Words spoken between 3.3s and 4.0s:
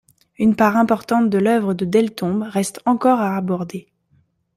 aborder.